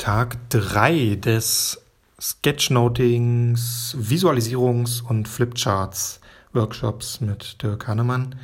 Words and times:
Tag 0.00 0.38
3 0.48 1.16
des 1.16 1.78
Sketchnotings, 2.18 3.94
Visualisierungs- 4.00 5.02
und 5.02 5.28
Flipcharts 5.28 6.22
Workshops 6.54 7.20
mit 7.20 7.62
Dirk 7.62 7.86
Hannemann. 7.86 8.34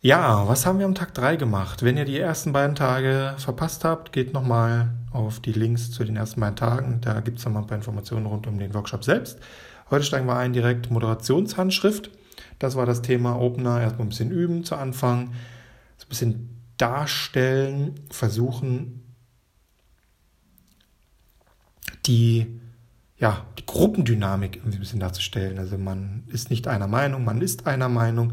Ja, 0.00 0.48
was 0.48 0.66
haben 0.66 0.80
wir 0.80 0.86
am 0.86 0.96
Tag 0.96 1.14
3 1.14 1.36
gemacht? 1.36 1.84
Wenn 1.84 1.96
ihr 1.96 2.04
die 2.04 2.18
ersten 2.18 2.52
beiden 2.52 2.74
Tage 2.74 3.36
verpasst 3.38 3.84
habt, 3.84 4.12
geht 4.12 4.32
nochmal 4.32 4.90
auf 5.12 5.38
die 5.38 5.52
Links 5.52 5.92
zu 5.92 6.02
den 6.02 6.16
ersten 6.16 6.40
beiden 6.40 6.56
Tagen. 6.56 7.00
Da 7.02 7.20
gibt 7.20 7.38
es 7.38 7.44
nochmal 7.44 7.62
ein 7.62 7.68
paar 7.68 7.78
Informationen 7.78 8.26
rund 8.26 8.48
um 8.48 8.58
den 8.58 8.74
Workshop 8.74 9.04
selbst. 9.04 9.38
Heute 9.90 10.02
steigen 10.02 10.26
wir 10.26 10.34
ein 10.34 10.52
direkt 10.52 10.90
Moderationshandschrift. 10.90 12.10
Das 12.58 12.74
war 12.74 12.84
das 12.84 13.00
Thema 13.00 13.40
Opener. 13.40 13.80
Erstmal 13.80 14.06
ein 14.06 14.08
bisschen 14.08 14.32
üben 14.32 14.64
zu 14.64 14.74
Anfang. 14.74 15.28
Ein 15.28 16.08
bisschen 16.08 16.62
darstellen, 16.78 17.94
versuchen, 18.10 19.05
die, 22.06 22.46
ja, 23.18 23.46
die 23.58 23.66
Gruppendynamik 23.66 24.60
ein 24.64 24.78
bisschen 24.78 25.00
darzustellen. 25.00 25.58
Also 25.58 25.78
man 25.78 26.24
ist 26.28 26.50
nicht 26.50 26.68
einer 26.68 26.86
Meinung, 26.86 27.24
man 27.24 27.40
ist 27.42 27.66
einer 27.66 27.88
Meinung. 27.88 28.32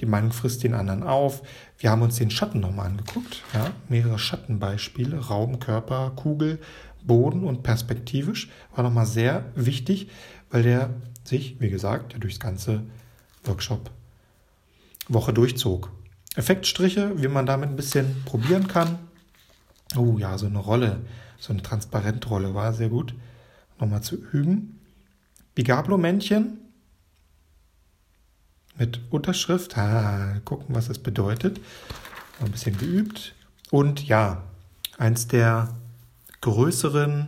Die 0.00 0.06
Meinung 0.06 0.32
frisst 0.32 0.64
den 0.64 0.74
anderen 0.74 1.02
auf. 1.02 1.42
Wir 1.78 1.90
haben 1.90 2.02
uns 2.02 2.16
den 2.16 2.30
Schatten 2.30 2.60
nochmal 2.60 2.86
angeguckt. 2.86 3.42
Ja? 3.54 3.70
Mehrere 3.88 4.18
Schattenbeispiele, 4.18 5.16
Raum, 5.18 5.60
Körper, 5.60 6.12
Kugel, 6.16 6.58
Boden 7.04 7.44
und 7.44 7.62
perspektivisch. 7.62 8.48
War 8.74 8.84
nochmal 8.84 9.06
sehr 9.06 9.44
wichtig, 9.54 10.08
weil 10.50 10.62
der 10.62 10.90
sich, 11.24 11.56
wie 11.60 11.70
gesagt, 11.70 12.16
durchs 12.18 12.40
ganze 12.40 12.82
Workshop 13.44 13.90
Woche 15.08 15.32
durchzog. 15.32 15.90
Effektstriche, 16.34 17.20
wie 17.22 17.28
man 17.28 17.46
damit 17.46 17.68
ein 17.68 17.76
bisschen 17.76 18.22
probieren 18.24 18.66
kann. 18.66 18.98
Oh 19.96 20.18
ja, 20.18 20.38
so 20.38 20.46
eine 20.46 20.58
Rolle 20.58 21.00
so 21.42 21.52
eine 21.52 21.62
Transparentrolle 21.62 22.54
war 22.54 22.72
sehr 22.72 22.88
gut. 22.88 23.14
Nochmal 23.80 24.02
zu 24.02 24.14
üben. 24.14 24.78
Bigablo-Männchen 25.56 26.58
mit 28.78 29.00
Unterschrift. 29.10 29.76
Ah, 29.76 30.36
gucken, 30.44 30.72
was 30.76 30.86
das 30.86 31.00
bedeutet. 31.00 31.60
Ein 32.40 32.52
bisschen 32.52 32.78
geübt. 32.78 33.34
Und 33.72 34.06
ja, 34.06 34.44
eins 34.98 35.26
der 35.26 35.74
größeren 36.42 37.26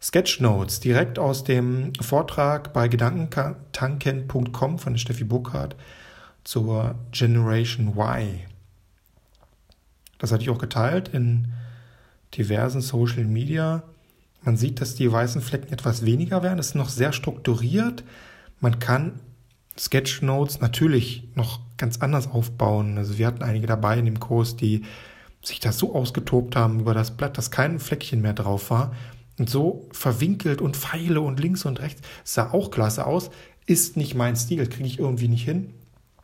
Sketchnotes 0.00 0.80
direkt 0.80 1.18
aus 1.18 1.44
dem 1.44 1.94
Vortrag 1.94 2.74
bei 2.74 2.88
gedankentanken.com 2.88 4.78
von 4.78 4.98
Steffi 4.98 5.24
Burkhardt 5.24 5.74
zur 6.44 6.96
Generation 7.12 7.96
Y. 7.96 8.40
Das 10.18 10.32
hatte 10.32 10.42
ich 10.42 10.50
auch 10.50 10.58
geteilt 10.58 11.08
in 11.08 11.48
diversen 12.36 12.80
Social 12.80 13.24
Media. 13.24 13.82
Man 14.42 14.56
sieht, 14.56 14.80
dass 14.80 14.94
die 14.94 15.10
weißen 15.10 15.40
Flecken 15.40 15.72
etwas 15.72 16.04
weniger 16.04 16.42
werden. 16.42 16.58
Es 16.58 16.68
ist 16.68 16.74
noch 16.74 16.88
sehr 16.88 17.12
strukturiert. 17.12 18.04
Man 18.60 18.78
kann 18.78 19.20
Sketchnotes 19.78 20.60
natürlich 20.60 21.28
noch 21.34 21.60
ganz 21.76 21.98
anders 21.98 22.28
aufbauen. 22.28 22.98
Also 22.98 23.18
wir 23.18 23.26
hatten 23.26 23.42
einige 23.42 23.66
dabei 23.66 23.98
in 23.98 24.04
dem 24.04 24.20
Kurs, 24.20 24.56
die 24.56 24.82
sich 25.42 25.60
da 25.60 25.72
so 25.72 25.94
ausgetobt 25.94 26.56
haben 26.56 26.80
über 26.80 26.94
das 26.94 27.16
Blatt, 27.16 27.38
dass 27.38 27.50
kein 27.50 27.78
Fleckchen 27.78 28.20
mehr 28.20 28.34
drauf 28.34 28.70
war. 28.70 28.94
Und 29.38 29.48
so 29.48 29.88
verwinkelt 29.92 30.60
und 30.60 30.76
Pfeile 30.76 31.20
und 31.20 31.38
links 31.38 31.64
und 31.64 31.80
rechts. 31.80 32.02
Sah 32.24 32.50
auch 32.52 32.72
klasse 32.72 33.06
aus. 33.06 33.30
Ist 33.66 33.96
nicht 33.96 34.14
mein 34.14 34.34
Stil, 34.34 34.66
kriege 34.66 34.88
ich 34.88 34.98
irgendwie 34.98 35.28
nicht 35.28 35.44
hin. 35.44 35.74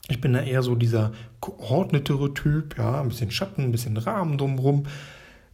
Ich 0.09 0.21
bin 0.21 0.35
da 0.35 0.41
eher 0.41 0.63
so 0.63 0.75
dieser 0.75 1.13
geordnetere 1.41 2.35
Typ, 2.35 2.77
ja, 2.77 3.01
ein 3.01 3.09
bisschen 3.09 3.31
Schatten, 3.31 3.63
ein 3.63 3.73
bisschen 3.73 3.97
Rahmen 3.97 4.37
drumherum. 4.37 4.85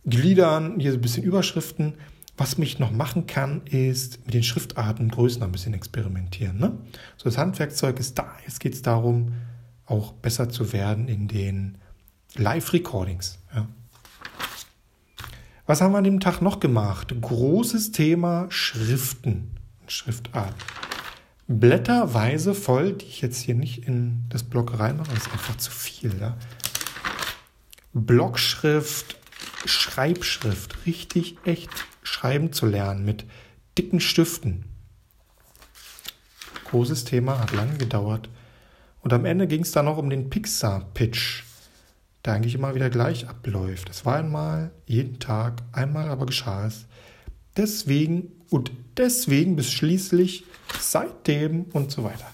Gliedern, 0.04 0.80
hier 0.80 0.92
so 0.92 0.98
ein 0.98 1.02
bisschen 1.02 1.22
Überschriften. 1.22 1.94
Was 2.36 2.56
mich 2.56 2.78
noch 2.78 2.90
machen 2.90 3.26
kann, 3.26 3.62
ist 3.66 4.24
mit 4.24 4.34
den 4.34 4.42
Schriftarten 4.42 5.06
und 5.06 5.12
Größen 5.12 5.42
ein 5.42 5.52
bisschen 5.52 5.74
experimentieren. 5.74 6.58
Ne? 6.58 6.72
So, 7.16 7.24
das 7.24 7.36
Handwerkzeug 7.36 8.00
ist 8.00 8.18
da. 8.18 8.32
Jetzt 8.46 8.60
geht 8.60 8.72
es 8.72 8.82
darum, 8.82 9.34
auch 9.84 10.12
besser 10.12 10.48
zu 10.48 10.72
werden 10.72 11.06
in 11.06 11.28
den 11.28 11.78
Live-Recordings. 12.36 13.38
Ja. 13.54 13.68
Was 15.66 15.80
haben 15.80 15.92
wir 15.92 15.98
an 15.98 16.04
dem 16.04 16.18
Tag 16.18 16.40
noch 16.40 16.60
gemacht? 16.60 17.14
Großes 17.20 17.92
Thema 17.92 18.46
Schriften 18.48 19.50
und 19.82 19.92
Schriftarten. 19.92 20.56
Blätterweise 21.52 22.54
voll, 22.54 22.92
die 22.92 23.06
ich 23.06 23.22
jetzt 23.22 23.40
hier 23.40 23.56
nicht 23.56 23.84
in 23.88 24.24
das 24.28 24.44
Blog 24.44 24.78
reinmache, 24.78 25.10
das 25.12 25.26
ist 25.26 25.32
einfach 25.32 25.56
zu 25.56 25.72
viel. 25.72 26.16
Ja? 26.20 26.36
Blockschrift, 27.92 29.18
Schreibschrift, 29.64 30.86
richtig 30.86 31.38
echt 31.44 31.70
schreiben 32.04 32.52
zu 32.52 32.66
lernen 32.66 33.04
mit 33.04 33.24
dicken 33.76 33.98
Stiften. 33.98 34.66
Großes 36.66 37.02
Thema, 37.02 37.40
hat 37.40 37.50
lange 37.50 37.78
gedauert. 37.78 38.28
Und 39.00 39.12
am 39.12 39.24
Ende 39.24 39.48
ging 39.48 39.62
es 39.62 39.72
dann 39.72 39.86
noch 39.86 39.98
um 39.98 40.08
den 40.08 40.30
Pixar-Pitch, 40.30 41.42
der 42.24 42.34
eigentlich 42.34 42.54
immer 42.54 42.76
wieder 42.76 42.90
gleich 42.90 43.28
abläuft. 43.28 43.90
Es 43.90 44.06
war 44.06 44.18
einmal, 44.18 44.70
jeden 44.86 45.18
Tag, 45.18 45.64
einmal 45.72 46.10
aber 46.10 46.26
geschah 46.26 46.66
es. 46.66 46.86
Deswegen 47.60 48.32
und 48.48 48.70
deswegen 48.96 49.54
bis 49.54 49.70
schließlich, 49.70 50.44
seitdem 50.80 51.64
und 51.64 51.90
so 51.92 52.04
weiter. 52.04 52.24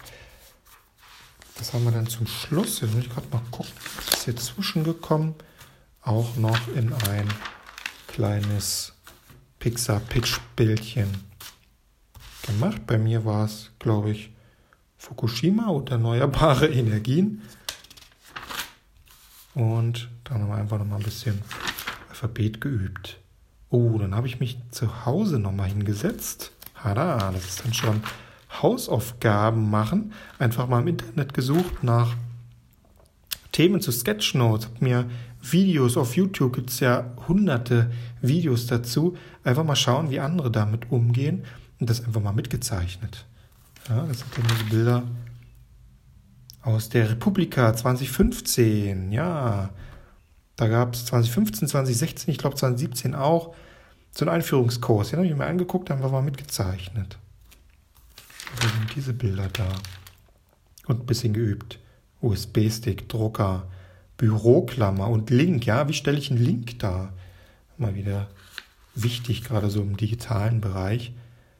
Das 1.59 1.73
haben 1.73 1.83
wir 1.83 1.91
dann 1.91 2.07
zum 2.07 2.29
Schluss. 2.29 2.81
Jetzt 2.81 2.95
muss 2.95 3.07
ich 3.07 3.11
gerade 3.13 3.27
mal 3.33 3.43
gucken, 3.51 3.73
was 3.97 4.19
ist 4.19 4.25
hier 4.25 4.37
zwischengekommen 4.37 5.35
auch 6.03 6.37
noch 6.37 6.69
in 6.77 6.93
ein 6.93 7.27
kleines 8.07 8.93
Pixar-Pitch-Bildchen 9.59 11.09
gemacht. 12.47 12.87
Bei 12.87 12.97
mir 12.97 13.25
war 13.25 13.47
es, 13.47 13.73
glaube 13.81 14.13
ich, 14.13 14.31
Fukushima 14.97 15.71
und 15.71 15.91
erneuerbare 15.91 16.69
Energien. 16.73 17.43
Und 19.55 20.09
dann 20.23 20.43
haben 20.43 20.49
wir 20.51 20.55
einfach 20.55 20.79
noch 20.79 20.87
mal 20.87 20.99
ein 20.99 21.03
bisschen 21.03 21.43
Alphabet 22.11 22.61
geübt. 22.61 23.19
Oh, 23.71 23.99
dann 23.99 24.15
habe 24.15 24.27
ich 24.27 24.41
mich 24.41 24.59
zu 24.71 25.07
Hause 25.07 25.39
noch 25.39 25.53
mal 25.53 25.69
hingesetzt. 25.69 26.53
Hada, 26.75 27.33
das 27.33 27.45
ist 27.45 27.65
dann 27.65 27.75
schon 27.75 28.03
Hausaufgaben 28.63 29.71
machen. 29.71 30.13
Einfach 30.39 30.69
mal 30.69 30.81
im 30.81 30.89
Internet 30.89 31.35
gesucht 31.35 31.83
nach 31.83 32.15
Themen 33.53 33.81
zu 33.81 33.91
Sketchnotes. 33.91 34.67
Habe 34.67 34.85
mir 34.85 35.07
Videos 35.41 35.97
auf 35.97 36.17
YouTube 36.17 36.55
gibt 36.55 36.71
es 36.71 36.81
ja 36.81 37.13
hunderte 37.29 37.91
Videos 38.21 38.67
dazu. 38.67 39.17
Einfach 39.45 39.65
mal 39.65 39.77
schauen, 39.77 40.11
wie 40.11 40.21
andere 40.21 40.51
damit 40.51 40.91
umgehen 40.91 41.45
und 41.79 41.89
das 41.91 42.05
einfach 42.05 42.23
mal 42.23 42.33
mitgezeichnet. 42.33 43.27
Ja, 43.89 44.05
das 44.07 44.19
sind 44.19 44.37
dann 44.37 44.45
diese 44.49 44.65
Bilder 44.65 45.03
aus 46.63 46.89
der 46.89 47.11
Republika 47.11 47.75
2015. 47.75 49.13
Ja, 49.13 49.71
da 50.57 50.69
gab 50.69 50.95
es 50.95 51.05
2015, 51.07 51.69
2016, 51.69 52.33
ich 52.33 52.39
glaube 52.39 52.57
2017 52.57 53.15
auch 53.15 53.55
so 54.11 54.25
einen 54.25 54.35
Einführungskurs. 54.35 55.11
Den 55.11 55.19
habe 55.19 55.27
ich 55.27 55.35
mir 55.35 55.47
angeguckt, 55.47 55.91
einfach 55.91 56.11
mal 56.11 56.23
mitgezeichnet. 56.23 57.19
Da 58.61 58.69
sind 58.69 58.95
diese 58.95 59.13
Bilder 59.13 59.49
da. 59.53 59.69
Und 60.87 61.01
ein 61.01 61.07
bisschen 61.07 61.35
geübt. 61.35 61.79
USB-Stick, 62.23 63.09
Drucker, 63.09 63.67
Büroklammer 64.17 65.09
und 65.09 65.31
Link. 65.31 65.67
Ja, 65.67 65.89
wie 65.89 65.93
stelle 65.93 66.19
ich 66.19 66.31
einen 66.31 66.43
Link 66.43 66.79
da? 66.79 67.13
Mal 67.77 67.95
wieder 67.95 68.29
wichtig, 68.95 69.45
gerade 69.45 69.69
so 69.69 69.83
im 69.83 69.99
digitalen 69.99 70.63
Bereich. 70.63 71.13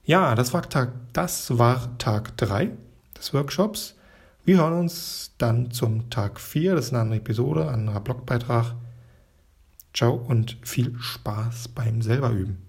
Ja, 0.05 0.35
das 0.35 0.55
war 0.55 0.67
Tag, 0.69 0.93
das 1.13 1.59
war 1.59 1.99
Tag 1.99 2.37
3 2.39 2.71
des 3.19 3.35
Workshops. 3.35 3.97
Wir 4.47 4.59
hören 4.59 4.81
uns 4.81 5.33
dann 5.37 5.73
zum 5.73 6.09
Tag 6.09 6.41
4. 6.41 6.77
Das 6.77 6.87
ist 6.87 6.93
eine 6.93 7.03
andere 7.03 7.19
Episode, 7.19 7.69
ein 7.69 7.81
anderer 7.81 8.01
Blogbeitrag. 8.01 8.75
Ciao 9.97 10.15
und 10.15 10.59
viel 10.61 10.95
Spaß 11.01 11.69
beim 11.69 12.03
selber 12.03 12.31
üben. 12.31 12.66